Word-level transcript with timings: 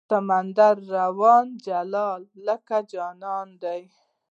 سمندر 0.09 0.75
رانه 0.91 1.53
جلا 1.65 2.09
لکه 2.45 2.77
جانان 2.91 3.47
دی 3.61 3.81